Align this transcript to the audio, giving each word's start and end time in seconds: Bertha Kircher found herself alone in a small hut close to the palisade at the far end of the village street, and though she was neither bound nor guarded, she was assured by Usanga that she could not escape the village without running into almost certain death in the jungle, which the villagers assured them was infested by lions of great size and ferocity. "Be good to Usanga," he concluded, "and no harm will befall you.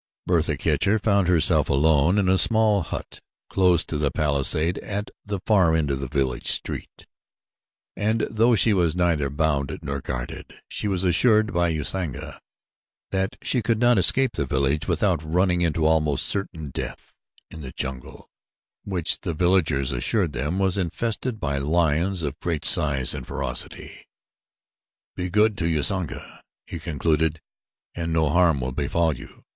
Bertha 0.25 0.57
Kircher 0.57 0.97
found 0.97 1.27
herself 1.27 1.69
alone 1.69 2.17
in 2.17 2.27
a 2.27 2.39
small 2.39 2.81
hut 2.81 3.19
close 3.51 3.85
to 3.85 3.99
the 3.99 4.09
palisade 4.09 4.79
at 4.79 5.11
the 5.23 5.39
far 5.45 5.75
end 5.75 5.91
of 5.91 5.99
the 5.99 6.07
village 6.07 6.47
street, 6.47 7.05
and 7.95 8.21
though 8.21 8.55
she 8.55 8.73
was 8.73 8.95
neither 8.95 9.29
bound 9.29 9.77
nor 9.83 10.01
guarded, 10.01 10.55
she 10.67 10.87
was 10.87 11.03
assured 11.03 11.53
by 11.53 11.69
Usanga 11.69 12.39
that 13.11 13.35
she 13.43 13.61
could 13.61 13.77
not 13.79 13.99
escape 13.99 14.31
the 14.31 14.47
village 14.47 14.87
without 14.87 15.21
running 15.23 15.61
into 15.61 15.85
almost 15.85 16.25
certain 16.25 16.71
death 16.71 17.19
in 17.51 17.61
the 17.61 17.71
jungle, 17.71 18.27
which 18.83 19.19
the 19.19 19.35
villagers 19.35 19.91
assured 19.91 20.33
them 20.33 20.57
was 20.57 20.79
infested 20.79 21.39
by 21.39 21.59
lions 21.59 22.23
of 22.23 22.39
great 22.39 22.65
size 22.65 23.13
and 23.13 23.27
ferocity. 23.27 24.07
"Be 25.15 25.29
good 25.29 25.55
to 25.59 25.65
Usanga," 25.67 26.41
he 26.65 26.79
concluded, 26.79 27.39
"and 27.93 28.11
no 28.11 28.29
harm 28.29 28.59
will 28.61 28.71
befall 28.71 29.13
you. 29.15 29.43